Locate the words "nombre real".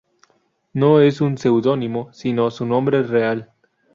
2.65-3.51